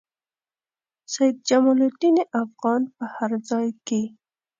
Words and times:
سید 1.13 1.35
جمال 1.49 1.79
الدین 1.87 2.17
افغاني 2.41 2.87
په 2.97 3.05
هر 3.15 3.31
ځای 3.49 3.67
کې. 3.87 4.01